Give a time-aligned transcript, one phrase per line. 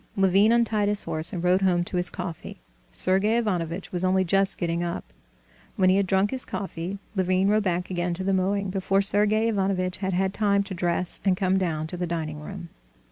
[0.15, 2.59] Levin untied his horse and rode home to his coffee.
[2.91, 5.03] Sergey Ivanovitch was only just getting up.
[5.75, 9.47] When he had drunk his coffee, Levin rode back again to the mowing before Sergey
[9.47, 12.69] Ivanovitch had had time to dress and come down to the dining room.